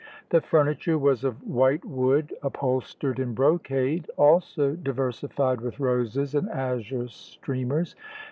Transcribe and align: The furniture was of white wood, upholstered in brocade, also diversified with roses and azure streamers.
The 0.31 0.41
furniture 0.41 0.97
was 0.97 1.23
of 1.23 1.45
white 1.47 1.85
wood, 1.85 2.33
upholstered 2.41 3.19
in 3.19 3.35
brocade, 3.35 4.09
also 4.17 4.73
diversified 4.75 5.61
with 5.61 5.79
roses 5.79 6.33
and 6.33 6.49
azure 6.49 7.07
streamers. 7.07 7.95